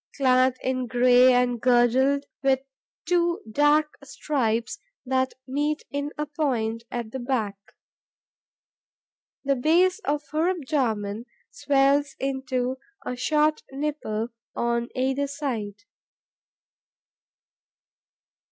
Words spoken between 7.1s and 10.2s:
the back. The base